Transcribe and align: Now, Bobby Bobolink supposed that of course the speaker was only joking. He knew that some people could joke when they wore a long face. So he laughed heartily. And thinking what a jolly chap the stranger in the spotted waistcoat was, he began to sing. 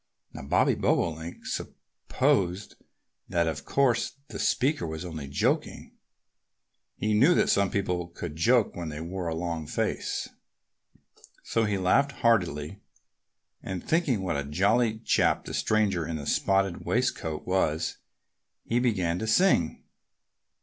Now, 0.33 0.41
Bobby 0.41 0.73
Bobolink 0.73 1.45
supposed 1.45 2.73
that 3.29 3.45
of 3.45 3.65
course 3.65 4.13
the 4.29 4.39
speaker 4.39 4.87
was 4.87 5.05
only 5.05 5.27
joking. 5.27 5.91
He 6.95 7.13
knew 7.13 7.35
that 7.35 7.49
some 7.51 7.69
people 7.69 8.07
could 8.07 8.35
joke 8.35 8.75
when 8.75 8.89
they 8.89 8.99
wore 8.99 9.27
a 9.27 9.35
long 9.35 9.67
face. 9.67 10.27
So 11.43 11.65
he 11.65 11.77
laughed 11.77 12.13
heartily. 12.13 12.81
And 13.61 13.87
thinking 13.87 14.23
what 14.23 14.37
a 14.37 14.43
jolly 14.43 14.97
chap 14.97 15.45
the 15.45 15.53
stranger 15.53 16.07
in 16.07 16.15
the 16.15 16.25
spotted 16.25 16.83
waistcoat 16.83 17.45
was, 17.45 17.97
he 18.63 18.79
began 18.79 19.19
to 19.19 19.27
sing. 19.27 19.83